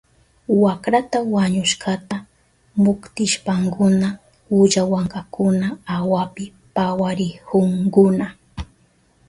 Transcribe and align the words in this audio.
Wakra 0.63 0.99
wañushkata 1.33 2.17
muktishpankuna 2.83 4.07
ullawankakuna 4.59 5.67
awapi 5.95 6.43
pawarihunkuna. 6.75 8.27